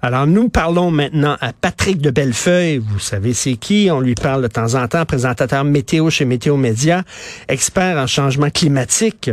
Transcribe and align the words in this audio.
Alors, 0.00 0.28
nous 0.28 0.48
parlons 0.48 0.92
maintenant 0.92 1.36
à 1.40 1.52
Patrick 1.52 2.00
de 2.00 2.10
Bellefeuille. 2.10 2.78
Vous 2.78 3.00
savez 3.00 3.34
c'est 3.34 3.56
qui? 3.56 3.88
On 3.90 4.00
lui 4.00 4.14
parle 4.14 4.42
de 4.42 4.46
temps 4.46 4.74
en 4.74 4.86
temps, 4.86 5.04
présentateur 5.04 5.64
météo 5.64 6.08
chez 6.08 6.24
Météo 6.24 6.56
Média, 6.56 7.02
expert 7.48 7.96
en 7.98 8.06
changement 8.06 8.50
climatique 8.50 9.30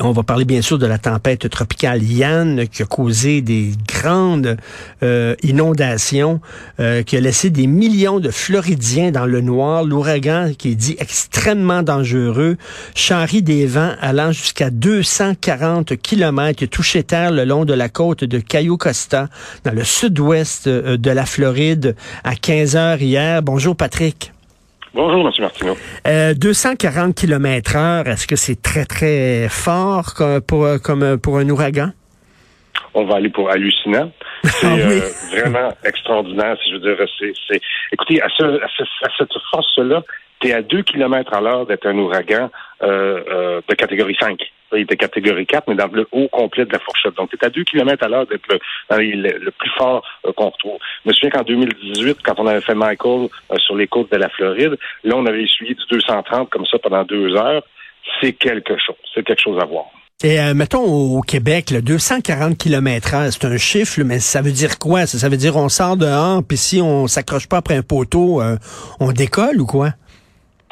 on 0.00 0.12
va 0.12 0.22
parler 0.22 0.44
bien 0.44 0.62
sûr 0.62 0.78
de 0.78 0.86
la 0.86 0.98
tempête 0.98 1.48
tropicale 1.48 2.02
Yann 2.02 2.66
qui 2.68 2.82
a 2.82 2.86
causé 2.86 3.40
des 3.40 3.72
grandes 3.86 4.56
euh, 5.02 5.34
inondations, 5.42 6.40
euh, 6.80 7.02
qui 7.02 7.16
a 7.16 7.20
laissé 7.20 7.50
des 7.50 7.66
millions 7.66 8.20
de 8.20 8.30
Floridiens 8.30 9.10
dans 9.10 9.26
le 9.26 9.40
noir. 9.40 9.84
L'ouragan 9.84 10.52
qui 10.56 10.70
est 10.70 10.74
dit 10.74 10.96
extrêmement 10.98 11.82
dangereux, 11.82 12.56
charrie 12.94 13.42
des 13.42 13.66
vents 13.66 13.92
allant 14.00 14.32
jusqu'à 14.32 14.70
240 14.70 15.96
kilomètres, 15.96 16.58
qui 16.58 16.68
touché 16.68 17.02
terre 17.02 17.30
le 17.30 17.44
long 17.44 17.64
de 17.64 17.74
la 17.74 17.88
côte 17.88 18.24
de 18.24 18.38
Cayo 18.38 18.76
Costa, 18.76 19.28
dans 19.64 19.72
le 19.72 19.84
sud-ouest 19.84 20.66
euh, 20.66 20.96
de 20.96 21.10
la 21.10 21.26
Floride, 21.26 21.94
à 22.24 22.34
15 22.34 22.76
heures 22.76 23.02
hier. 23.02 23.42
Bonjour 23.42 23.76
Patrick. 23.76 24.33
Bonjour, 24.94 25.26
M. 25.26 25.32
Martineau. 25.40 25.76
Euh, 26.06 26.34
240 26.34 27.14
km 27.14 27.76
heure, 27.76 28.06
est-ce 28.06 28.26
que 28.26 28.36
c'est 28.36 28.62
très, 28.62 28.84
très 28.84 29.48
fort 29.48 30.14
pour, 30.46 30.68
comme 30.82 31.18
pour 31.18 31.38
un 31.38 31.48
ouragan? 31.48 31.90
On 32.94 33.04
va 33.04 33.16
aller 33.16 33.28
pour 33.28 33.50
hallucinant. 33.50 34.12
C'est 34.44 34.66
ah 34.66 34.76
euh, 34.76 35.00
vraiment 35.32 35.72
extraordinaire. 35.84 36.56
Si 36.62 36.70
je 36.70 36.76
veux 36.76 36.94
dire, 36.94 37.06
c'est, 37.18 37.60
écoutez, 37.92 38.22
à, 38.22 38.28
ce, 38.28 38.44
à, 38.44 39.08
cette 39.18 39.32
force-là, 39.50 40.02
tu 40.44 40.50
es 40.50 40.54
à 40.54 40.62
2 40.62 40.82
km 40.82 41.32
à 41.32 41.40
l'heure 41.40 41.66
d'être 41.66 41.86
un 41.86 41.96
ouragan 41.98 42.50
euh, 42.82 43.20
euh, 43.28 43.60
de 43.68 43.74
catégorie 43.74 44.16
5 44.18 44.38
il 44.76 44.82
était 44.82 44.96
catégorie 44.96 45.46
4, 45.46 45.64
mais 45.68 45.74
dans 45.74 45.88
le 45.88 46.06
haut 46.12 46.28
complet 46.28 46.64
de 46.64 46.72
la 46.72 46.78
fourchette. 46.78 47.14
Donc, 47.14 47.28
c'est 47.30 47.44
à 47.44 47.50
2 47.50 47.64
km 47.64 48.04
à 48.04 48.08
l'heure 48.08 48.26
d'être 48.26 48.46
le, 48.50 49.50
plus 49.50 49.70
fort 49.76 50.04
euh, 50.26 50.32
qu'on 50.32 50.50
retrouve. 50.50 50.78
Je 51.04 51.10
me 51.10 51.14
souviens 51.14 51.30
qu'en 51.30 51.42
2018, 51.42 52.18
quand 52.22 52.38
on 52.38 52.46
avait 52.46 52.60
fait 52.60 52.74
Michael 52.74 53.28
euh, 53.52 53.56
sur 53.58 53.76
les 53.76 53.86
côtes 53.86 54.10
de 54.10 54.16
la 54.16 54.28
Floride, 54.28 54.76
là, 55.04 55.14
on 55.16 55.26
avait 55.26 55.42
essuyé 55.42 55.74
du 55.74 55.82
230 55.90 56.50
comme 56.50 56.66
ça 56.66 56.78
pendant 56.78 57.04
deux 57.04 57.34
heures. 57.36 57.62
C'est 58.20 58.32
quelque 58.32 58.76
chose. 58.78 58.96
C'est 59.14 59.24
quelque 59.24 59.42
chose 59.42 59.60
à 59.60 59.64
voir. 59.64 59.86
Et 60.22 60.40
euh, 60.40 60.54
mettons 60.54 60.84
au 60.84 61.20
Québec, 61.22 61.70
le 61.70 61.82
240 61.82 62.56
km 62.56 63.14
heure, 63.14 63.32
c'est 63.32 63.44
un 63.44 63.56
chiffre, 63.56 64.00
mais 64.04 64.20
ça 64.20 64.42
veut 64.42 64.52
dire 64.52 64.78
quoi? 64.78 65.06
Ça, 65.06 65.28
veut 65.28 65.36
dire 65.36 65.56
on 65.56 65.68
sort 65.68 65.96
dehors, 65.96 66.42
puis 66.46 66.56
si 66.56 66.80
on 66.80 67.08
s'accroche 67.08 67.48
pas 67.48 67.58
après 67.58 67.76
un 67.76 67.82
poteau, 67.82 68.40
on 69.00 69.12
décolle 69.12 69.60
ou 69.60 69.66
quoi? 69.66 69.90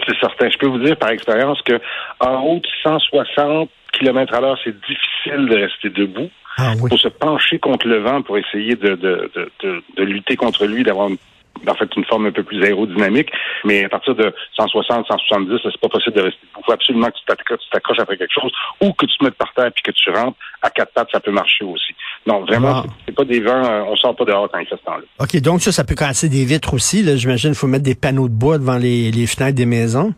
C'est 0.07 0.19
certain. 0.19 0.49
Je 0.49 0.59
peux 0.59 0.67
vous 0.67 0.79
dire 0.79 0.97
par 0.97 1.11
expérience 1.11 1.61
que 1.63 1.81
en 2.21 2.43
haut 2.43 2.59
de 2.59 2.69
160 2.83 3.71
km 3.93 4.35
à 4.35 4.41
l'heure, 4.41 4.59
c'est 4.65 4.75
difficile 4.81 5.47
de 5.49 5.57
rester 5.57 5.91
debout. 5.91 6.31
Ah, 6.59 6.73
oui. 6.81 6.91
Faut 6.91 6.99
se 6.99 7.09
pencher 7.09 7.59
contre 7.59 7.87
le 7.87 7.99
vent 7.99 8.23
pour 8.23 8.37
essayer 8.37 8.75
de, 8.77 8.95
de, 8.95 9.31
de, 9.63 9.83
de, 9.97 10.03
lutter 10.03 10.37
contre 10.37 10.67
lui, 10.67 10.83
d'avoir 10.83 11.09
en 11.09 11.75
fait 11.75 11.97
une 11.97 12.05
forme 12.05 12.27
un 12.27 12.33
peu 12.33 12.43
plus 12.43 12.63
aérodynamique. 12.63 13.31
Mais 13.65 13.85
à 13.85 13.89
partir 13.89 14.15
de 14.15 14.35
160, 14.57 15.07
170, 15.07 15.61
c'est 15.63 15.81
pas 15.81 15.89
possible 15.89 16.17
de 16.17 16.23
rester 16.23 16.41
debout. 16.43 16.61
Il 16.61 16.67
faut 16.67 16.73
absolument 16.73 17.07
que 17.09 17.19
tu 17.19 17.59
t'accroches 17.71 18.01
après 18.01 18.19
quelque 18.19 18.35
chose 18.35 18.53
ou 18.83 18.93
que 18.93 19.07
tu 19.07 19.17
te 19.17 19.25
mettes 19.25 19.35
par 19.35 19.53
terre 19.55 19.71
puis 19.73 19.83
que 19.83 19.93
tu 19.93 20.11
rentres. 20.11 20.37
À 20.61 20.71
quatre 20.71 20.93
pattes, 20.93 21.09
ça 21.11 21.21
peut 21.21 21.33
marcher 21.33 21.65
aussi. 21.65 21.95
Non, 22.27 22.45
vraiment, 22.45 22.85
c'est 23.07 23.15
pas 23.15 23.25
des 23.25 23.41
vents, 23.41 23.65
euh, 23.65 23.83
on 23.89 23.97
sort 23.97 24.15
pas 24.15 24.25
dehors 24.25 24.49
quand 24.51 24.59
il 24.61 24.67
fait 24.67 24.77
ce 24.77 24.85
temps-là. 24.85 25.03
OK, 25.19 25.41
donc 25.41 25.61
ça, 25.61 25.73
ça 25.73 25.85
peut 25.85 25.97
casser 25.97 26.29
des 26.29 26.45
vitres 26.45 26.75
aussi. 26.75 27.05
J'imagine 27.19 27.51
qu'il 27.51 27.59
faut 27.59 27.67
mettre 27.67 27.85
des 27.85 27.97
panneaux 27.97 28.29
de 28.29 28.35
bois 28.35 28.59
devant 28.59 28.79
les, 28.79 29.11
les 29.11 29.27
fenêtres 29.27 29.57
des 29.57 29.67
maisons. 29.67 30.15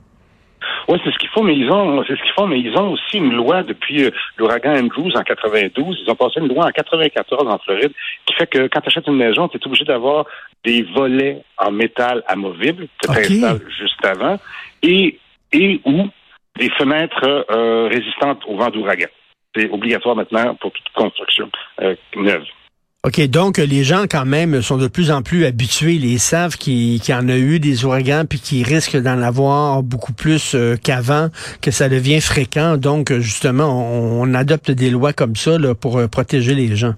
Oui, 0.89 0.99
c'est 1.03 1.11
ce 1.13 1.19
qu'il 1.19 1.31
faut, 1.31 1.43
mais 1.43 1.57
ils 1.57 1.71
ont, 1.71 2.05
c'est 2.07 2.15
ce 2.15 2.23
qu'ils 2.23 2.33
font, 2.33 2.47
mais 2.47 2.61
ils 2.61 2.77
ont 2.77 2.93
aussi 2.93 3.17
une 3.17 3.33
loi 3.33 3.63
depuis 3.63 4.05
euh, 4.05 4.11
l'ouragan 4.37 4.77
Andrews 4.77 5.13
en 5.17 5.23
92. 5.23 6.03
Ils 6.05 6.11
ont 6.11 6.15
passé 6.15 6.41
une 6.41 6.49
loi 6.49 6.67
en 6.67 6.71
94 6.71 7.49
en 7.49 7.59
Floride 7.59 7.93
qui 8.27 8.35
fait 8.35 8.47
que 8.47 8.67
quand 8.67 8.81
tu 8.81 8.89
achètes 8.89 9.07
une 9.07 9.17
maison, 9.17 9.49
tu 9.49 9.57
es 9.57 9.67
obligé 9.67 9.85
d'avoir 9.85 10.27
des 10.63 10.83
volets 10.83 11.43
en 11.57 11.71
métal 11.71 12.23
amovibles 12.27 12.87
que 13.03 13.13
tu 13.13 13.19
installes 13.19 13.61
juste 13.79 14.05
avant 14.05 14.39
et, 14.83 15.19
et 15.53 15.81
ou 15.87 16.09
des 16.59 16.71
fenêtres 16.71 17.47
euh, 17.51 17.89
résistantes 17.89 18.43
au 18.47 18.57
vent 18.57 18.71
d'ouragan. 18.71 19.09
C'est 19.55 19.71
obligatoire 19.71 20.17
maintenant 20.17 20.55
pour 20.57 20.73
toute 20.73 20.89
construction 20.95 21.51
euh, 21.81 21.95
neuve. 22.17 22.45
OK, 23.07 23.21
donc 23.29 23.59
les 23.59 23.85
gens 23.85 24.05
quand 24.11 24.25
même 24.25 24.63
sont 24.63 24.79
de 24.79 24.89
plus 24.89 25.11
en 25.11 25.21
plus 25.21 25.45
habitués, 25.45 25.93
ils 25.93 26.19
savent 26.19 26.57
qu'il 26.57 26.97
y 27.07 27.13
en 27.13 27.29
a 27.29 27.37
eu 27.37 27.61
des 27.61 27.85
ouragans 27.85 28.25
puis 28.25 28.41
qu'ils 28.41 28.65
risquent 28.65 28.97
d'en 28.97 29.21
avoir 29.21 29.83
beaucoup 29.83 30.15
plus 30.15 30.55
euh, 30.55 30.77
qu'avant, 30.83 31.29
que 31.61 31.71
ça 31.71 31.91
devient 31.91 32.23
fréquent. 32.23 32.79
Donc 32.79 33.13
justement, 33.13 33.69
on, 33.69 34.33
adopte 34.33 34.71
des 34.71 34.89
lois 34.89 35.13
comme 35.13 35.37
ça 35.37 35.59
là, 35.59 35.75
pour 35.75 35.99
euh, 35.99 36.09
protéger 36.09 36.55
les 36.55 36.77
gens. 36.77 36.95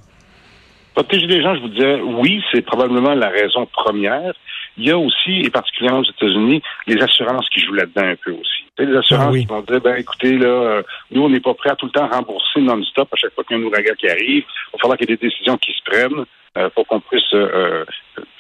Protéger 0.94 1.27
les 1.27 1.43
gens, 1.43 1.56
je 1.56 1.61
vous 1.62 1.69
disais, 1.71 2.00
oui, 2.00 2.41
c'est 2.53 2.65
probablement 2.65 3.15
la 3.15 3.28
raison 3.28 3.67
première. 3.73 4.33
Il 4.78 4.87
y 4.87 4.91
a 4.91 4.98
aussi, 4.98 5.41
et 5.41 5.50
particulièrement 5.50 6.00
aux 6.00 6.10
États-Unis, 6.10 6.62
les 6.87 7.03
assurances 7.03 7.48
qui 7.50 7.60
jouent 7.60 7.75
là-dedans 7.75 8.06
un 8.09 8.16
peu 8.16 8.32
aussi. 8.32 8.64
les 8.78 8.97
assurances 8.97 9.34
ah 9.34 9.38
qui 9.38 9.47
vont 9.47 9.62
dire, 9.62 9.81
ben 9.81 9.97
écoutez, 9.97 10.37
là, 10.37 10.47
euh, 10.47 10.82
nous, 11.10 11.22
on 11.22 11.28
n'est 11.31 11.41
pas 11.41 11.54
prêt 11.54 11.70
à 11.70 11.76
tout 11.76 11.87
le 11.87 11.92
temps 11.92 12.09
rembourser 12.09 12.60
non-stop 12.60 13.09
à 13.12 13.16
chaque 13.16 13.34
fois 13.34 13.44
qu'il 13.44 13.56
y 13.56 13.60
a 13.60 13.62
un 13.62 13.66
ouragan 13.66 13.94
qui 13.98 14.09
arrive. 14.09 14.44
Il 14.44 14.72
va 14.75 14.78
falloir 14.81 14.98
qu'il 14.98 15.09
y 15.09 15.12
ait 15.12 15.16
des 15.16 15.28
décisions 15.28 15.56
qui 15.56 15.72
se 15.72 15.82
prennent 15.84 16.25
euh, 16.59 16.69
pour 16.70 16.87
qu'on 16.87 17.00
puisse, 17.00 17.32
euh, 17.34 17.84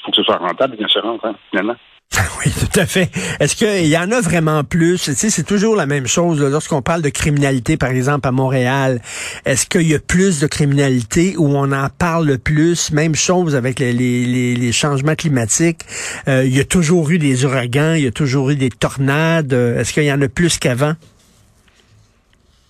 faut 0.02 0.10
que 0.10 0.16
ce 0.16 0.22
soit 0.22 0.36
rentable, 0.36 0.76
une 0.78 0.84
assurance, 0.84 1.20
hein, 1.24 1.34
finalement. 1.50 1.76
Oui, 2.44 2.52
tout 2.52 2.80
à 2.80 2.86
fait. 2.86 3.10
Est-ce 3.40 3.56
qu'il 3.56 3.86
y 3.86 3.96
en 3.96 4.10
a 4.10 4.20
vraiment 4.20 4.62
plus? 4.64 5.02
Tu 5.02 5.14
sais, 5.14 5.30
c'est 5.30 5.42
toujours 5.42 5.76
la 5.76 5.86
même 5.86 6.06
chose 6.06 6.40
lorsqu'on 6.40 6.82
parle 6.82 7.02
de 7.02 7.08
criminalité, 7.08 7.76
par 7.76 7.90
exemple, 7.90 8.28
à 8.28 8.32
Montréal. 8.32 9.00
Est-ce 9.44 9.66
qu'il 9.66 9.88
y 9.88 9.94
a 9.94 9.98
plus 9.98 10.40
de 10.40 10.46
criminalité 10.46 11.34
où 11.36 11.56
on 11.56 11.72
en 11.72 11.88
parle 11.88 12.38
plus? 12.38 12.90
Même 12.92 13.14
chose 13.14 13.54
avec 13.54 13.80
les, 13.80 14.72
changements 14.72 15.14
climatiques. 15.14 15.80
Euh, 16.28 16.44
il 16.44 16.54
y 16.54 16.60
a 16.60 16.64
toujours 16.64 17.10
eu 17.10 17.18
des 17.18 17.44
ouragans, 17.44 17.94
il 17.94 18.04
y 18.04 18.06
a 18.06 18.12
toujours 18.12 18.50
eu 18.50 18.56
des 18.56 18.70
tornades. 18.70 19.52
Est-ce 19.52 19.92
qu'il 19.92 20.04
y 20.04 20.12
en 20.12 20.20
a 20.20 20.28
plus 20.28 20.58
qu'avant? 20.58 20.94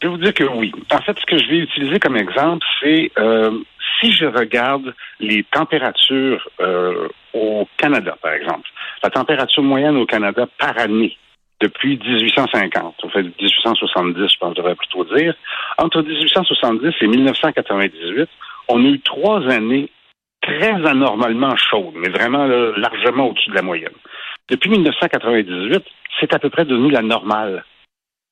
Je 0.07 0.11
vais 0.13 0.17
vous 0.19 0.23
dire 0.23 0.35
que 0.35 0.45
oui. 0.45 0.71
En 0.93 0.99
fait, 0.99 1.19
ce 1.19 1.27
que 1.27 1.37
je 1.37 1.49
vais 1.49 1.59
utiliser 1.59 1.99
comme 1.99 2.17
exemple, 2.17 2.65
c'est 2.81 3.11
euh, 3.19 3.51
si 3.99 4.13
je 4.13 4.27
regarde 4.27 4.95
les 5.19 5.43
températures 5.51 6.49
euh, 6.61 7.09
au 7.35 7.67
Canada, 7.77 8.17
par 8.23 8.33
exemple, 8.35 8.69
la 9.03 9.11
température 9.11 9.65
moyenne 9.65 9.97
au 9.97 10.07
Canada 10.07 10.47
par 10.59 10.79
année 10.79 11.17
depuis 11.61 11.99
1850, 11.99 13.03
au 13.03 13.09
fait 13.09 13.25
1870, 13.25 14.33
je 14.33 14.39
pense, 14.39 14.51
je 14.51 14.59
devrais 14.59 14.77
plutôt 14.77 15.05
dire, 15.07 15.35
entre 15.77 16.03
1870 16.03 16.93
et 17.01 17.07
1998, 17.09 18.29
on 18.69 18.85
a 18.85 18.89
eu 18.89 19.01
trois 19.01 19.43
années 19.49 19.91
très 20.41 20.87
anormalement 20.87 21.57
chaudes, 21.57 21.95
mais 21.97 22.11
vraiment 22.11 22.47
largement 22.77 23.31
au-dessus 23.31 23.51
de 23.51 23.57
la 23.57 23.63
moyenne. 23.63 23.97
Depuis 24.49 24.71
1998, 24.71 25.83
c'est 26.21 26.33
à 26.33 26.39
peu 26.39 26.49
près 26.49 26.65
devenu 26.65 26.93
la 26.93 27.03
normale 27.03 27.65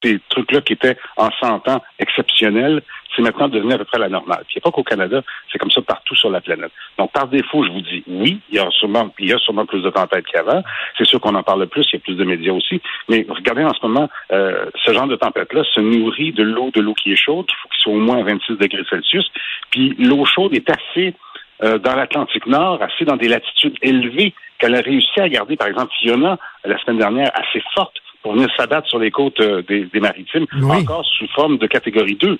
ces 0.05 0.21
trucs-là 0.29 0.61
qui 0.61 0.75
étaient 0.75 0.97
en 1.17 1.31
100 1.41 1.69
ans 1.69 1.83
exceptionnels, 1.99 2.83
c'est 3.15 3.23
maintenant 3.23 3.49
devenu 3.49 3.73
à 3.73 3.79
peu 3.79 3.85
près 3.85 3.99
la 3.99 4.09
normale. 4.09 4.45
Il 4.51 4.57
n'y 4.57 4.61
a 4.61 4.63
pas 4.63 4.71
qu'au 4.71 4.83
Canada, 4.83 5.23
c'est 5.51 5.59
comme 5.59 5.71
ça 5.71 5.83
partout 5.83 6.15
sur 6.17 6.31
la 6.31 6.41
planète. 6.41 6.73
Donc 6.99 7.13
par 7.13 7.29
défaut, 7.29 7.65
je 7.65 7.71
vous 7.71 7.81
dis 7.81 8.03
oui, 8.07 8.41
il 8.51 8.57
y 8.57 8.59
a 8.59 8.69
sûrement, 8.71 9.13
il 9.19 9.29
y 9.29 9.33
a 9.33 9.39
sûrement 9.39 9.67
plus 9.67 9.83
de 9.83 9.91
tempêtes 9.91 10.27
qu'avant. 10.27 10.63
C'est 10.99 11.07
sûr 11.07 11.21
qu'on 11.21 11.35
en 11.35 11.43
parle 11.43 11.67
plus, 11.67 11.87
il 11.93 11.97
y 11.97 11.97
a 11.97 12.01
plus 12.01 12.17
de 12.17 12.25
médias 12.25 12.53
aussi. 12.53 12.81
Mais 13.09 13.25
regardez 13.29 13.65
en 13.65 13.73
ce 13.73 13.87
moment, 13.87 14.09
euh, 14.33 14.67
ce 14.85 14.93
genre 14.93 15.07
de 15.07 15.17
tempête-là 15.17 15.63
se 15.65 15.81
nourrit 15.81 16.33
de 16.33 16.43
l'eau, 16.43 16.71
de 16.75 16.81
l'eau 16.81 16.95
qui 16.95 17.13
est 17.13 17.17
chaude. 17.17 17.47
Il 17.49 17.55
faut 17.63 17.69
qu'il 17.69 17.81
soit 17.81 17.93
au 17.93 18.01
moins 18.01 18.19
à 18.19 18.25
26 18.25 18.57
degrés 18.57 18.85
Celsius. 18.91 19.31
Puis 19.71 19.95
l'eau 19.99 20.25
chaude 20.25 20.55
est 20.55 20.69
assez 20.71 21.15
euh, 21.63 21.79
dans 21.79 21.95
l'Atlantique 21.95 22.47
Nord, 22.47 22.83
assez 22.83 23.05
dans 23.05 23.17
des 23.17 23.29
latitudes 23.29 23.77
élevées 23.81 24.35
qu'elle 24.59 24.75
a 24.75 24.81
réussi 24.81 25.21
à 25.21 25.29
garder, 25.29 25.57
par 25.57 25.69
exemple, 25.69 25.93
Fiona, 26.01 26.39
la 26.65 26.79
semaine 26.79 26.99
dernière, 26.99 27.31
assez 27.35 27.63
forte 27.75 27.97
pour 28.25 28.33
venir 28.33 28.49
s'abattre 28.57 28.89
sur 28.89 28.99
les 28.99 29.11
côtes 29.11 29.39
euh, 29.41 29.63
des, 29.63 30.01
maritimes, 30.01 30.47
encore 30.63 31.05
sous 31.05 31.29
forme 31.29 31.59
de 31.59 31.67
catégorie 31.67 32.17
2. 32.17 32.39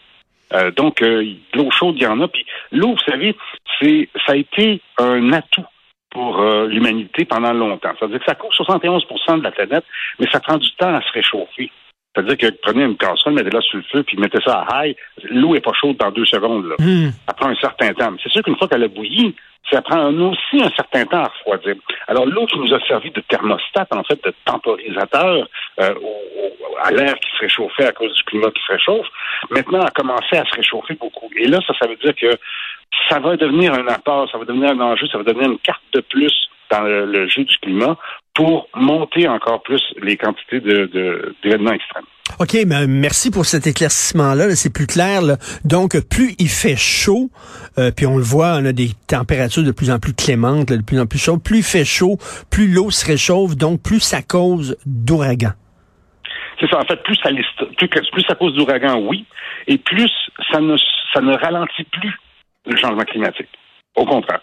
Euh, 0.55 0.71
donc, 0.71 1.03
euh, 1.03 1.23
l'eau 1.53 1.71
chaude, 1.71 1.97
il 1.99 2.03
y 2.03 2.07
en 2.07 2.21
a. 2.23 2.29
Puis 2.29 2.47
l'eau, 2.73 2.93
vous 2.93 3.11
savez, 3.13 3.37
c'est 3.79 4.09
ça 4.27 4.33
a 4.33 4.37
été 4.37 4.81
un 4.99 5.33
atout 5.35 5.67
pour 6.11 6.41
l'humanité 6.69 7.25
pendant 7.25 7.53
longtemps. 7.53 7.91
C'est-à-dire 7.99 8.21
que 8.21 8.25
ça 8.25 8.37
couvre 8.37 8.55
71% 8.55 9.39
de 9.39 9.43
la 9.43 9.51
planète, 9.51 9.85
mais 10.21 10.29
ça 10.31 10.39
prend 10.39 10.59
du 10.59 10.71
temps 10.77 10.95
à 10.95 11.03
se 11.03 11.11
réchauffer. 11.13 11.73
C'est-à-dire 12.15 12.37
que 12.37 12.57
prenez 12.63 12.85
une 12.85 12.97
casserole, 12.97 13.35
mettez-la 13.35 13.61
sur 13.61 13.79
le 13.79 13.85
feu, 13.91 14.03
puis 14.05 14.17
mettez 14.17 14.39
ça 14.45 14.65
à 14.69 14.87
high. 14.87 14.97
L'eau 15.31 15.55
est 15.55 15.61
pas 15.61 15.73
chaude 15.73 15.97
dans 15.97 16.11
deux 16.11 16.25
secondes. 16.25 16.67
Là. 16.67 16.77
Hmm. 16.79 17.11
Ça 17.27 17.35
prend 17.35 17.49
un 17.49 17.57
certain 17.57 17.93
temps. 17.93 18.13
C'est 18.23 18.31
sûr 18.31 18.43
qu'une 18.43 18.57
fois 18.57 18.69
qu'elle 18.69 18.85
a 18.85 18.89
bouilli, 18.89 19.35
ça 19.71 19.83
prend 19.83 20.13
aussi 20.13 20.63
un 20.63 20.71
certain 20.77 21.05
temps 21.07 21.25
à 21.25 21.29
refroidir. 21.29 21.75
Alors 22.07 22.27
l'eau 22.27 22.47
qui 22.47 22.59
nous 22.59 22.73
a 22.73 22.81
servi 22.87 23.11
de 23.11 23.21
thermostat, 23.21 23.87
en 23.91 24.05
fait, 24.05 24.23
de 24.25 24.33
temporisateur 24.45 25.49
euh, 25.81 25.95
à 26.83 26.91
l'air 26.91 27.15
qui 27.17 27.31
se 27.37 27.41
réchauffait 27.41 27.87
à 27.87 27.93
cause 27.93 28.15
du 28.15 28.23
climat 28.25 28.51
qui 28.51 28.63
se 28.67 28.73
réchauffe, 28.73 29.07
maintenant 29.51 29.81
a 29.81 29.91
commencé 29.91 30.37
à 30.37 30.45
se 30.45 30.55
réchauffer 30.55 30.95
beaucoup. 30.95 31.31
Et 31.37 31.47
là, 31.47 31.59
ça, 31.67 31.75
ça 31.81 31.89
veut 31.89 31.97
dire 31.97 32.15
que 32.15 32.39
ça 33.09 33.19
va 33.19 33.37
devenir 33.37 33.73
un 33.73 33.87
apport, 33.89 34.31
ça 34.31 34.39
va 34.39 34.45
devenir 34.45 34.71
un 34.71 34.81
enjeu, 34.81 35.07
ça 35.09 35.19
va 35.19 35.25
devenir 35.25 35.51
une 35.51 35.59
carte 35.59 35.83
de 35.93 36.01
plus 36.01 36.33
dans 36.71 36.83
le, 36.83 37.29
jeu 37.29 37.45
du 37.45 37.57
climat 37.59 37.97
pour 38.35 38.69
monter 38.75 39.29
encore 39.29 39.63
plus 39.63 39.83
les 40.03 40.17
quantités 40.17 40.61
d'événements 40.61 41.71
de, 41.71 41.77
extrêmes. 41.77 42.05
OK, 42.41 42.57
mais 42.67 42.87
merci 42.89 43.31
pour 43.31 43.45
cet 43.45 43.67
éclaircissement-là. 43.67 44.51
c'est 44.57 44.73
plus 44.73 44.87
clair. 44.87 45.21
Donc, 45.65 45.97
plus 46.09 46.35
il 46.39 46.49
fait 46.49 46.77
chaud, 46.77 47.31
euh, 47.79 47.93
puis 47.97 48.07
on 48.07 48.17
le 48.17 48.25
voit, 48.25 48.57
on 48.59 48.65
a 48.65 48.73
des 48.73 48.91
températures 49.09 49.63
de 49.63 49.71
plus 49.71 49.91
en 49.91 50.01
plus 50.01 50.15
clémentes, 50.15 50.73
de 50.73 50.83
plus 50.83 51.01
en 51.01 51.07
plus 51.07 51.19
chaudes. 51.19 51.43
Plus 51.43 51.59
il 51.59 51.63
fait 51.63 51.85
chaud, 51.85 52.17
plus 52.51 52.67
l'eau 52.67 52.91
se 52.91 53.07
réchauffe, 53.07 53.57
donc 53.57 53.83
plus 53.83 54.01
ça 54.01 54.23
cause 54.23 54.77
d'ouragans. 54.85 55.53
C'est 56.59 56.69
ça. 56.69 56.79
En 56.79 56.85
fait, 56.85 57.01
plus 57.05 57.17
ça, 57.17 57.31
plus, 57.77 57.89
plus 57.89 58.23
ça 58.27 58.35
cause 58.35 58.55
d'ouragans, 58.55 58.99
oui, 58.99 59.27
et 59.69 59.79
plus 59.79 60.11
ça 60.51 60.61
ne, 60.61 60.77
ça 61.13 61.21
ne 61.21 61.37
ralentit 61.37 61.85
plus 61.85 62.19
le 62.67 62.77
changement 62.77 63.05
climatique. 63.05 63.49
Au 63.95 64.05
contraire. 64.05 64.41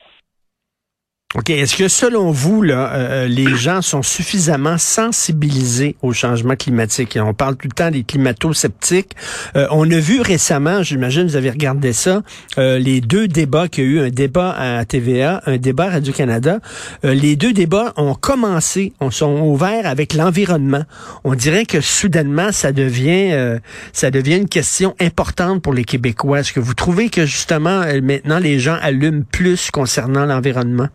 OK. 1.33 1.49
Est-ce 1.49 1.77
que 1.77 1.87
selon 1.87 2.31
vous, 2.31 2.61
là, 2.61 2.91
euh, 2.93 3.23
euh, 3.23 3.27
les 3.27 3.55
gens 3.55 3.81
sont 3.81 4.03
suffisamment 4.03 4.77
sensibilisés 4.77 5.95
au 6.01 6.11
changement 6.11 6.57
climatique? 6.57 7.17
on 7.21 7.33
parle 7.33 7.55
tout 7.55 7.69
le 7.69 7.73
temps 7.73 7.89
des 7.89 8.03
climato-sceptiques. 8.03 9.15
Euh, 9.55 9.65
on 9.71 9.89
a 9.89 9.97
vu 9.97 10.19
récemment, 10.19 10.83
j'imagine 10.83 11.27
vous 11.27 11.37
avez 11.37 11.49
regardé 11.49 11.93
ça, 11.93 12.21
les 12.57 12.99
deux 12.99 13.29
débats 13.29 13.69
qu'il 13.69 13.83
y 13.85 13.87
a 13.87 13.89
eu, 13.89 13.99
un 14.07 14.09
débat 14.09 14.51
à 14.51 14.83
TVA, 14.83 15.41
un 15.45 15.55
débat 15.57 15.85
à 15.85 15.89
Radio-Canada. 15.91 16.59
les 17.03 17.35
deux 17.35 17.53
débats 17.53 17.93
ont 17.95 18.13
commencé, 18.13 18.93
on 18.99 19.09
sont 19.09 19.39
ouverts 19.41 19.85
avec 19.85 20.13
l'environnement. 20.13 20.83
On 21.23 21.35
dirait 21.35 21.65
que 21.65 21.79
soudainement, 21.79 22.51
ça 22.51 22.71
devient, 22.71 23.57
ça 23.93 24.11
devient 24.11 24.37
une 24.37 24.49
question 24.49 24.95
importante 24.99 25.61
pour 25.61 25.73
les 25.73 25.85
Québécois. 25.85 26.39
Est-ce 26.39 26.53
que 26.53 26.59
vous 26.59 26.73
trouvez 26.73 27.09
que 27.09 27.25
justement, 27.25 27.83
maintenant, 28.01 28.39
les 28.39 28.59
gens 28.59 28.77
allument 28.81 29.23
plus 29.31 29.71
concernant 29.71 30.25
l'environnement? 30.25 30.87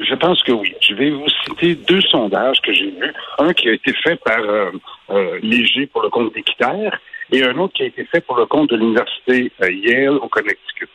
Je 0.00 0.14
pense 0.14 0.42
que 0.42 0.52
oui. 0.52 0.74
Je 0.80 0.94
vais 0.94 1.10
vous 1.10 1.28
citer 1.44 1.74
deux 1.74 2.00
sondages 2.02 2.60
que 2.60 2.72
j'ai 2.72 2.90
vus. 2.90 3.12
Un 3.38 3.52
qui 3.52 3.68
a 3.68 3.72
été 3.72 3.92
fait 3.94 4.16
par 4.16 4.38
euh, 4.38 4.70
euh, 5.10 5.38
Léger 5.42 5.86
pour 5.86 6.02
le 6.02 6.10
compte 6.10 6.34
d'Équiterre 6.34 6.98
et 7.32 7.42
un 7.42 7.56
autre 7.58 7.74
qui 7.74 7.82
a 7.82 7.86
été 7.86 8.04
fait 8.04 8.20
pour 8.20 8.36
le 8.36 8.46
compte 8.46 8.70
de 8.70 8.76
l'Université 8.76 9.50
euh, 9.62 9.72
Yale 9.72 10.16
au 10.16 10.28
Connecticut. 10.28 10.88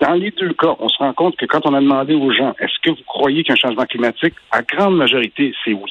Dans 0.00 0.14
les 0.14 0.30
deux 0.30 0.52
cas, 0.52 0.76
on 0.78 0.88
se 0.88 0.98
rend 0.98 1.12
compte 1.12 1.36
que 1.36 1.46
quand 1.46 1.66
on 1.66 1.74
a 1.74 1.80
demandé 1.80 2.14
aux 2.14 2.32
gens 2.32 2.54
est-ce 2.60 2.78
que 2.82 2.90
vous 2.90 3.04
croyez 3.06 3.42
qu'un 3.42 3.56
changement 3.56 3.84
climatique, 3.84 4.34
à 4.52 4.62
grande 4.62 4.96
majorité, 4.96 5.52
c'est 5.64 5.72
oui. 5.72 5.90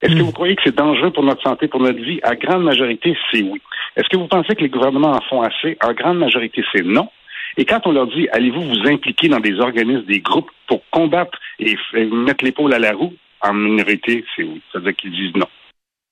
Est-ce 0.00 0.14
que 0.14 0.20
hmm. 0.20 0.26
vous 0.26 0.32
croyez 0.32 0.54
que 0.54 0.62
c'est 0.64 0.76
dangereux 0.76 1.10
pour 1.10 1.24
notre 1.24 1.42
santé, 1.42 1.66
pour 1.66 1.80
notre 1.80 2.00
vie? 2.00 2.20
À 2.22 2.36
grande 2.36 2.62
majorité, 2.62 3.16
c'est 3.32 3.42
oui. 3.42 3.60
Est-ce 3.96 4.08
que 4.08 4.16
vous 4.16 4.28
pensez 4.28 4.54
que 4.54 4.60
les 4.60 4.68
gouvernements 4.68 5.10
en 5.10 5.20
font 5.22 5.42
assez? 5.42 5.76
À 5.80 5.92
grande 5.92 6.18
majorité, 6.18 6.64
c'est 6.72 6.84
non. 6.84 7.08
Et 7.56 7.64
quand 7.64 7.86
on 7.86 7.92
leur 7.92 8.06
dit, 8.06 8.28
allez-vous 8.32 8.62
vous 8.62 8.88
impliquer 8.88 9.28
dans 9.28 9.40
des 9.40 9.58
organismes, 9.58 10.04
des 10.04 10.20
groupes 10.20 10.50
pour 10.66 10.82
combattre 10.90 11.38
et, 11.58 11.76
mettre 11.94 12.44
l'épaule 12.44 12.74
à 12.74 12.78
la 12.78 12.92
roue, 12.92 13.14
en 13.40 13.54
minorité, 13.54 14.24
c'est 14.34 14.42
oui. 14.42 14.60
C'est-à-dire 14.70 14.96
qu'ils 14.96 15.12
disent 15.12 15.34
non. 15.34 15.46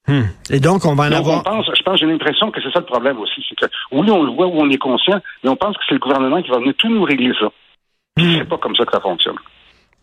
Hmm. 0.08 0.28
Et 0.50 0.60
donc, 0.60 0.84
on 0.84 0.94
va 0.94 1.08
en 1.08 1.12
avoir. 1.12 1.42
je 1.74 1.82
pense, 1.82 1.98
j'ai 1.98 2.06
l'impression 2.06 2.50
que 2.52 2.60
c'est 2.62 2.70
ça 2.70 2.78
le 2.78 2.86
problème 2.86 3.18
aussi. 3.18 3.44
C'est 3.48 3.56
que, 3.56 3.66
oui, 3.90 4.08
on 4.10 4.22
le 4.22 4.30
voit, 4.30 4.46
où 4.46 4.60
on 4.60 4.70
est 4.70 4.78
conscient, 4.78 5.20
mais 5.42 5.50
on 5.50 5.56
pense 5.56 5.76
que 5.76 5.82
c'est 5.88 5.94
le 5.94 6.00
gouvernement 6.00 6.40
qui 6.42 6.50
va 6.50 6.58
venir 6.58 6.74
tout 6.78 6.88
nous 6.88 7.02
régler 7.02 7.32
ça. 7.38 7.46
Hmm. 8.16 8.38
C'est 8.38 8.48
pas 8.48 8.58
comme 8.58 8.76
ça 8.76 8.84
que 8.84 8.92
ça 8.92 9.00
fonctionne. 9.00 9.36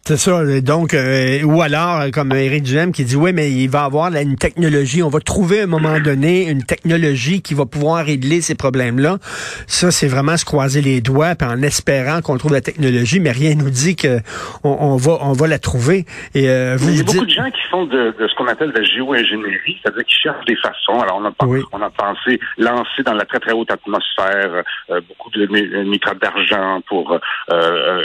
C'est 0.05 0.17
ça. 0.17 0.41
Donc, 0.59 0.93
euh, 0.93 1.43
ou 1.43 1.61
alors, 1.61 2.01
euh, 2.01 2.09
comme 2.11 2.33
Eric 2.33 2.63
Duhem 2.63 2.91
qui 2.91 3.05
dit, 3.05 3.15
oui, 3.15 3.31
mais 3.31 3.49
il 3.49 3.69
va 3.69 3.85
avoir 3.85 4.13
une 4.13 4.35
technologie, 4.35 5.01
on 5.01 5.07
va 5.07 5.21
trouver 5.21 5.61
à 5.61 5.63
un 5.63 5.67
moment 5.67 5.97
donné 6.01 6.49
une 6.49 6.61
technologie 6.61 7.41
qui 7.41 7.53
va 7.53 7.65
pouvoir 7.65 8.05
régler 8.05 8.41
ces 8.41 8.53
problèmes-là. 8.53 9.19
Ça, 9.65 9.91
c'est 9.91 10.09
vraiment 10.09 10.35
se 10.35 10.43
croiser 10.43 10.81
les 10.81 10.99
doigts, 10.99 11.35
puis 11.35 11.47
en 11.47 11.61
espérant 11.61 12.19
qu'on 12.19 12.37
trouve 12.37 12.51
la 12.51 12.59
technologie, 12.59 13.21
mais 13.21 13.31
rien 13.31 13.55
nous 13.55 13.69
dit 13.69 13.95
que 13.95 14.19
on, 14.65 14.97
va 14.97 15.19
on 15.21 15.31
va 15.31 15.47
la 15.47 15.57
trouver. 15.57 16.03
Et 16.35 16.49
euh, 16.49 16.75
vous 16.77 16.89
il 16.89 16.97
y 16.97 16.99
a 16.99 17.03
beaucoup 17.05 17.25
de 17.25 17.29
gens 17.31 17.49
qui 17.49 17.61
font 17.71 17.85
de, 17.85 18.13
ce 18.19 18.35
qu'on 18.35 18.47
appelle 18.47 18.73
de 18.73 18.79
la 18.79 18.83
géo-ingénierie, 18.83 19.79
c'est-à-dire 19.81 20.03
qui 20.03 20.15
cherchent 20.15 20.45
des 20.45 20.57
façons. 20.57 20.99
Alors, 20.99 21.21
on 21.21 21.25
a, 21.25 21.65
on 21.71 21.81
a 21.81 21.89
pensé 21.89 22.41
lancer 22.57 23.03
dans 23.05 23.13
la 23.13 23.23
très 23.23 23.39
très 23.39 23.53
haute 23.53 23.71
atmosphère 23.71 24.63
beaucoup 25.07 25.29
de 25.29 25.45
microbes 25.85 26.19
d'argent 26.19 26.81
pour 26.89 27.17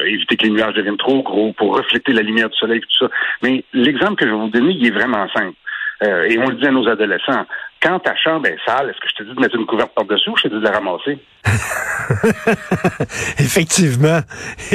éviter 0.07 0.37
que 0.37 0.45
les 0.45 0.51
nuages 0.51 0.75
deviennent 0.75 0.97
trop 0.97 1.25
gros, 1.25 1.53
pour 1.55 1.77
la 2.09 2.23
lumière 2.23 2.49
du 2.49 2.57
soleil, 2.57 2.81
tout 2.81 3.07
ça. 3.07 3.11
Mais 3.43 3.65
l'exemple 3.73 4.17
que 4.17 4.27
je 4.27 4.31
vais 4.31 4.37
vous 4.37 4.49
donner, 4.49 4.73
il 4.73 4.87
est 4.87 4.91
vraiment 4.91 5.29
simple. 5.31 5.57
Euh, 6.03 6.29
et 6.29 6.39
on 6.39 6.49
le 6.49 6.55
dit 6.55 6.67
à 6.67 6.71
nos 6.71 6.89
adolescents. 6.89 7.47
Quand 7.83 7.99
ta 8.01 8.15
chambre 8.17 8.47
est 8.47 8.59
sale, 8.67 8.91
est-ce 8.91 9.01
que 9.01 9.09
je 9.09 9.15
te 9.17 9.23
dis 9.25 9.35
de 9.35 9.41
mettre 9.41 9.57
une 9.57 9.67
couverte 9.67 9.93
par-dessous 9.95 10.33
ou 10.33 10.37
je 10.37 10.45
te 10.45 10.49
dis 10.49 10.61
de 10.61 10.65
la 10.65 10.73
ramasser? 10.73 11.19
Effectivement. 13.39 14.21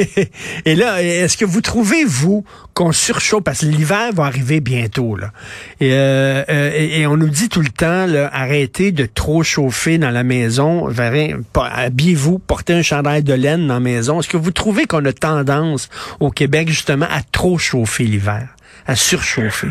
et 0.65 0.75
là, 0.75 1.01
est-ce 1.01 1.37
que 1.37 1.45
vous 1.45 1.61
trouvez, 1.61 2.05
vous, 2.05 2.43
qu'on 2.73 2.91
surchauffe, 2.91 3.43
parce 3.43 3.59
que 3.59 3.65
l'hiver 3.65 4.11
va 4.13 4.25
arriver 4.25 4.59
bientôt, 4.59 5.15
là. 5.15 5.31
Et, 5.79 5.93
euh, 5.93 6.43
euh, 6.49 7.05
on 7.07 7.17
nous 7.17 7.29
dit 7.29 7.49
tout 7.49 7.61
le 7.61 7.69
temps, 7.69 8.05
là, 8.05 8.29
arrêtez 8.33 8.91
de 8.91 9.05
trop 9.05 9.43
chauffer 9.43 9.97
dans 9.97 10.11
la 10.11 10.23
maison. 10.23 10.89
Habillez-vous, 11.55 12.39
portez 12.39 12.73
un 12.73 12.81
chandail 12.81 13.23
de 13.23 13.33
laine 13.33 13.67
dans 13.67 13.75
la 13.75 13.79
maison. 13.79 14.19
Est-ce 14.19 14.29
que 14.29 14.37
vous 14.37 14.51
trouvez 14.51 14.85
qu'on 14.85 15.05
a 15.05 15.13
tendance 15.13 15.89
au 16.19 16.31
Québec, 16.31 16.69
justement, 16.69 17.07
à 17.09 17.21
trop 17.31 17.57
chauffer 17.57 18.05
l'hiver, 18.05 18.47
à 18.87 18.95
surchauffer? 18.95 19.69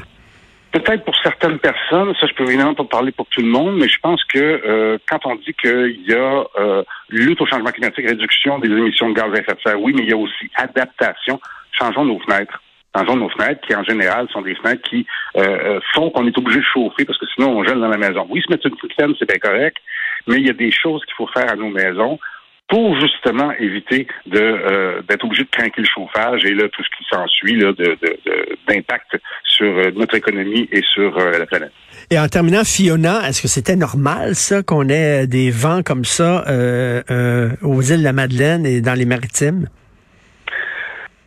Peut-être 0.73 1.05
pour 1.05 1.15
certaines 1.23 1.59
personnes, 1.59 2.15
ça 2.19 2.27
je 2.27 2.33
peux 2.33 2.45
évidemment 2.45 2.73
pas 2.73 2.85
parler 2.85 3.13
pour 3.13 3.27
tout 3.27 3.43
le 3.43 3.47
monde, 3.47 3.77
mais 3.77 3.89
je 3.89 4.01
pense 4.01 4.25
que 4.25 4.39
euh, 4.39 4.97
quand 5.07 5.27
on 5.27 5.35
dit 5.35 5.53
qu'il 5.53 6.03
y 6.09 6.15
a 6.15 6.45
euh, 6.59 6.83
lutte 7.11 7.43
au 7.43 7.47
changement 7.47 7.71
climatique, 7.71 8.09
réduction 8.09 8.59
des 8.59 8.71
émissions 8.71 9.11
de 9.11 9.15
gaz 9.15 9.27
à 9.35 9.39
effet 9.39 9.53
de 9.53 9.61
serre, 9.61 9.81
oui, 9.81 9.93
mais 9.95 10.03
il 10.05 10.09
y 10.09 10.15
a 10.15 10.17
aussi 10.17 10.51
adaptation. 10.55 11.39
Changeons 11.73 12.07
nos 12.07 12.19
fenêtres. 12.21 12.63
Changeons 12.97 13.17
nos 13.17 13.29
fenêtres, 13.29 13.67
qui 13.67 13.75
en 13.75 13.85
général 13.85 14.29
sont 14.31 14.41
des 14.41 14.55
fenêtres 14.55 14.89
qui 14.89 15.07
euh, 15.37 15.79
font 15.95 16.09
qu'on 16.09 16.27
est 16.27 16.39
obligé 16.39 16.61
de 16.61 16.65
chauffer 16.65 17.05
parce 17.05 17.19
que 17.19 17.27
sinon 17.35 17.51
on 17.51 17.65
gèle 17.65 17.79
dans 17.79 17.89
la 17.89 17.99
maison. 17.99 18.27
Oui, 18.31 18.41
se 18.41 18.51
mettre 18.51 18.67
une 18.67 18.77
petite 18.77 19.17
c'est 19.19 19.29
bien 19.29 19.39
correct, 19.39 19.77
mais 20.27 20.37
il 20.37 20.47
y 20.47 20.51
a 20.51 20.55
des 20.55 20.71
choses 20.71 21.05
qu'il 21.05 21.15
faut 21.15 21.29
faire 21.29 21.51
à 21.51 21.57
nos 21.57 21.69
maisons 21.69 22.19
pour 22.73 22.99
justement 22.99 23.53
éviter 23.59 24.07
de 24.27 24.41
euh, 24.41 25.03
d'être 25.07 25.25
obligé 25.27 25.45
de 25.45 25.51
craquer 25.51 25.83
le 25.83 25.87
chauffage 25.87 26.43
et 26.47 26.55
là 26.55 26.65
tout 26.73 26.83
ce 26.83 26.89
qui 26.97 27.05
s'ensuit 27.11 27.55
là 27.57 27.73
de, 27.75 27.99
d'impact 28.67 29.19
sur 29.45 29.67
euh, 29.67 29.91
notre 29.95 30.15
économie 30.15 30.67
et 30.73 30.81
sur 30.95 31.19
euh, 31.19 31.39
la 31.39 31.45
planète. 31.45 31.73
Et 32.11 32.19
en 32.19 32.27
terminant, 32.29 32.65
Fiona, 32.65 33.29
est-ce 33.29 33.43
que 33.43 33.49
c'était 33.49 33.77
normal 33.77 34.35
ça 34.35 34.63
qu'on 34.63 34.89
ait 34.89 35.27
des 35.27 35.51
vents 35.51 35.83
comme 35.83 36.07
ça 36.07 36.45
aux 37.63 37.83
îles 37.83 37.99
de 37.99 38.05
la 38.05 38.13
Madeleine 38.15 38.65
et 38.65 38.81
dans 38.81 38.95
les 38.95 39.05
maritimes? 39.05 39.69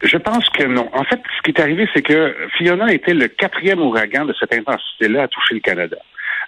Je 0.01 0.17
pense 0.17 0.49
que 0.49 0.63
non. 0.63 0.89
En 0.93 1.03
fait, 1.03 1.19
ce 1.37 1.41
qui 1.43 1.51
est 1.51 1.61
arrivé, 1.61 1.87
c'est 1.93 2.01
que 2.01 2.35
Fiona 2.57 2.91
était 2.91 3.13
le 3.13 3.27
quatrième 3.27 3.81
ouragan 3.81 4.25
de 4.25 4.33
cette 4.39 4.53
intensité-là 4.53 5.23
à 5.23 5.27
toucher 5.27 5.55
le 5.55 5.61
Canada. 5.61 5.97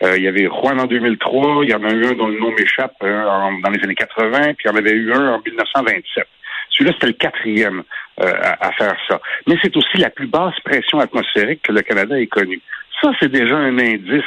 Euh, 0.04 0.18
il 0.18 0.24
y 0.24 0.28
avait 0.28 0.46
Juan 0.46 0.80
en 0.80 0.86
2003, 0.86 1.64
il 1.64 1.70
y 1.70 1.74
en 1.74 1.84
a 1.84 1.92
eu 1.92 2.06
un 2.06 2.14
dont 2.14 2.28
le 2.28 2.40
nom 2.40 2.52
m'échappe 2.52 2.96
euh, 3.04 3.24
dans 3.64 3.70
les 3.70 3.84
années 3.84 3.96
80, 3.96 4.54
puis 4.54 4.66
il 4.66 4.68
y 4.68 4.74
en 4.74 4.78
avait 4.78 4.92
eu 4.92 5.12
un 5.14 5.36
en 5.36 5.42
1927. 5.44 6.28
Celui-là, 6.72 6.94
c'était 6.94 7.08
le 7.08 7.14
quatrième 7.14 7.84
euh, 8.22 8.32
à, 8.44 8.72
faire 8.74 8.96
ça. 9.08 9.20
Mais 9.48 9.56
c'est 9.62 9.76
aussi 9.76 9.98
la 9.98 10.12
plus 10.12 10.28
basse 10.28 10.60
pression 10.64 11.00
atmosphérique 11.00 11.64
que 11.64 11.72
le 11.72 11.82
Canada 11.82 12.20
ait 12.20 12.28
connue. 12.28 12.62
Ça, 13.02 13.12
c'est 13.20 13.32
déjà 13.32 13.56
un 13.56 13.78
indice 13.80 14.24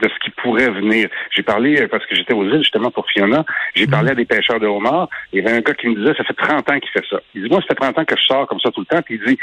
de 0.00 0.08
ce 0.08 0.18
qui 0.22 0.30
pourrait 0.30 0.68
venir. 0.68 1.08
J'ai 1.34 1.42
parlé, 1.42 1.86
parce 1.88 2.04
que 2.04 2.14
j'étais 2.14 2.34
aux 2.34 2.44
îles 2.44 2.58
justement 2.58 2.90
pour 2.90 3.08
Fiona, 3.08 3.46
j'ai 3.74 3.86
parlé 3.86 4.10
à 4.10 4.14
des 4.14 4.26
pêcheurs 4.26 4.60
de 4.60 4.66
homards. 4.66 5.08
Il 5.32 5.42
y 5.42 5.46
avait 5.46 5.56
un 5.56 5.60
gars 5.60 5.72
qui 5.72 5.88
me 5.88 5.94
disait, 5.94 6.14
ça 6.18 6.24
fait 6.24 6.34
30 6.34 6.70
ans 6.70 6.78
qu'il 6.78 6.90
fait 6.90 7.04
ça. 7.08 7.18
Il 7.34 7.44
dit, 7.44 7.48
moi, 7.48 7.60
ça 7.62 7.68
fait 7.68 7.76
30 7.76 7.98
ans 7.98 8.04
que 8.04 8.16
je 8.16 8.24
sors 8.24 8.46
comme 8.46 8.60
ça 8.60 8.70
tout 8.70 8.80
le 8.80 8.86
temps. 8.86 9.00
Puis 9.00 9.14
il 9.14 9.26
dit, 9.26 9.38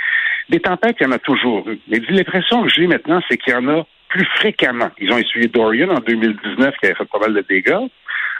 des 0.49 0.59
tempêtes, 0.59 0.97
il 0.99 1.05
y 1.05 1.07
en 1.07 1.11
a 1.11 1.17
toujours 1.17 1.67
eu. 1.67 1.79
Mais 1.87 1.97
il 1.97 2.05
dit, 2.05 2.13
l'impression 2.13 2.61
que 2.61 2.69
j'ai 2.69 2.85
maintenant, 2.85 3.19
c'est 3.27 3.37
qu'il 3.37 3.53
y 3.53 3.55
en 3.55 3.67
a 3.67 3.83
plus 4.13 4.25
fréquemment. 4.37 4.91
Ils 4.99 5.11
ont 5.11 5.17
essuyé 5.17 5.47
Dorian 5.47 5.89
en 5.89 5.99
2019 5.99 6.75
qui 6.79 6.85
avait 6.85 6.95
fait 6.95 7.09
pas 7.11 7.19
mal 7.19 7.33
de 7.33 7.43
dégâts. 7.49 7.87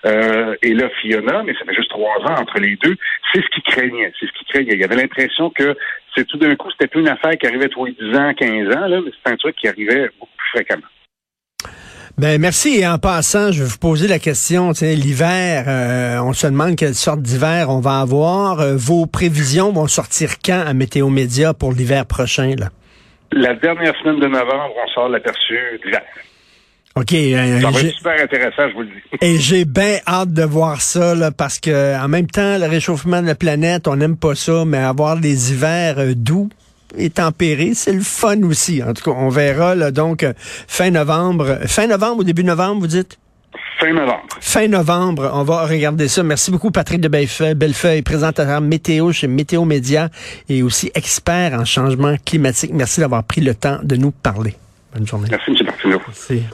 Euh, 0.06 0.56
et 0.62 0.74
là, 0.74 0.88
Fiona, 1.02 1.42
mais 1.44 1.54
ça 1.54 1.66
fait 1.66 1.74
juste 1.74 1.90
trois 1.90 2.20
ans 2.28 2.36
entre 2.40 2.60
les 2.60 2.76
deux, 2.76 2.96
c'est 3.34 3.42
ce 3.42 3.50
qui 3.56 3.62
craignait. 3.64 4.12
C'est 4.20 4.28
ce 4.28 4.32
qui 4.34 4.46
craignait. 4.46 4.74
Il 4.74 4.80
y 4.80 4.84
avait 4.84 4.98
l'impression 4.98 5.50
que 5.50 5.76
c'est 6.16 6.28
tout 6.28 6.38
d'un 6.38 6.56
coup, 6.56 6.70
c'était 6.72 6.88
plus 6.88 7.02
une 7.02 7.08
affaire 7.08 7.32
qui 7.40 7.48
arrivait 7.48 7.70
tous 7.70 7.86
les 7.86 7.94
10 7.94 8.16
ans, 8.18 8.34
15 8.36 8.76
ans, 8.76 8.88
là, 8.88 9.00
mais 9.04 9.12
c'est 9.12 9.32
un 9.32 9.38
truc 9.38 9.56
qui 9.56 9.68
arrivait 9.68 10.10
beaucoup 10.20 10.36
plus 10.38 10.50
fréquemment. 10.50 10.88
Ben 12.16 12.40
merci. 12.40 12.80
Et 12.80 12.86
en 12.86 13.00
passant, 13.00 13.52
je 13.52 13.64
vais 13.64 13.70
vous 13.70 13.80
poser 13.80 14.08
la 14.08 14.20
question. 14.20 14.72
L'hiver, 14.82 15.66
euh, 15.68 16.20
on 16.20 16.34
se 16.34 16.46
demande 16.46 16.76
quelle 16.76 16.94
sorte 16.94 17.22
d'hiver 17.22 17.70
on 17.70 17.80
va 17.80 18.02
avoir. 18.02 18.60
Euh, 18.60 18.76
vos 18.76 19.08
prévisions 19.08 19.72
vont 19.72 19.88
sortir 19.88 20.34
quand 20.46 20.64
à 20.68 20.74
Météo 20.76 21.10
Média 21.10 21.56
pour 21.56 21.72
l'hiver 21.72 22.06
prochain? 22.06 22.54
Là? 22.60 22.70
La 23.36 23.56
dernière 23.56 23.96
semaine 24.00 24.20
de 24.20 24.28
novembre, 24.28 24.74
on 24.84 24.88
sort 24.94 25.10
l'aperçu 25.10 25.58
d'hiver. 25.84 26.02
OK. 26.96 27.14
Euh, 27.14 27.62
ça 27.62 27.72
va 27.72 27.80
être 27.80 27.96
super 27.96 28.22
intéressant, 28.22 28.70
je 28.70 28.74
vous 28.74 28.82
le 28.82 28.88
dis. 28.88 29.18
Et 29.22 29.40
j'ai 29.40 29.66
bien 29.66 29.98
hâte 30.08 30.32
de 30.32 30.44
voir 30.44 30.82
ça, 30.82 31.16
là, 31.16 31.32
parce 31.32 31.60
que 31.60 32.00
en 32.00 32.08
même 32.08 32.28
temps, 32.28 32.60
le 32.60 32.68
réchauffement 32.68 33.22
de 33.22 33.28
la 33.28 33.36
planète, 33.36 33.88
on 33.88 33.96
n'aime 33.96 34.18
pas 34.18 34.36
ça, 34.36 34.64
mais 34.66 34.78
avoir 34.78 35.18
des 35.18 35.52
hivers 35.52 35.98
euh, 35.98 36.14
doux 36.16 36.50
et 36.96 37.10
tempérés, 37.10 37.74
c'est 37.74 37.94
le 37.94 38.02
fun 38.02 38.44
aussi. 38.44 38.84
En 38.84 38.94
tout 38.94 39.04
cas, 39.04 39.18
on 39.18 39.30
verra 39.30 39.74
là, 39.74 39.90
donc 39.90 40.22
euh, 40.22 40.34
fin 40.38 40.92
novembre. 40.92 41.58
Fin 41.66 41.88
novembre 41.88 42.20
ou 42.20 42.24
début 42.24 42.44
novembre, 42.44 42.82
vous 42.82 42.88
dites? 42.88 43.18
Fin 43.84 43.92
novembre. 43.92 44.38
Fin 44.40 44.68
novembre, 44.70 45.32
on 45.34 45.44
va 45.44 45.66
regarder 45.66 46.08
ça. 46.08 46.24
Merci 46.24 46.52
beaucoup, 46.52 46.72
Patrick 46.72 47.02
de 47.02 47.10
Bellefeuille, 47.10 48.02
présentateur 48.02 48.62
météo 48.62 49.12
chez 49.12 49.28
Météo 49.28 49.66
Média 49.66 50.08
et 50.48 50.64
aussi 50.64 50.90
expert 50.96 51.54
en 51.60 51.66
changement 51.66 52.16
climatique. 52.26 52.72
Merci 52.74 53.02
d'avoir 53.02 53.26
pris 53.26 53.42
le 53.42 53.54
temps 53.54 53.80
de 53.84 53.98
nous 53.98 54.12
parler. 54.12 54.56
Bonne 54.94 55.06
journée. 55.06 55.28
Merci, 55.30 55.52
M. 55.52 55.66
Martineau. 55.66 56.00
Merci. 56.08 56.44